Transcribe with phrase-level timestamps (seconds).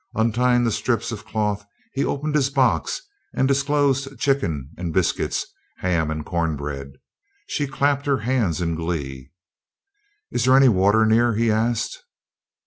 [0.15, 1.63] Untying the strips of cloth,
[1.93, 3.03] he opened his box,
[3.35, 5.45] and disclosed chicken and biscuits,
[5.77, 6.93] ham and corn bread.
[7.45, 9.29] She clapped her hands in glee.
[10.31, 12.03] "Is there any water near?" he asked.